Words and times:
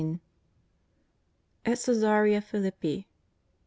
AT 1.63 1.77
CiESAEEA 1.77 2.41
PHILIPPI. 2.41 3.05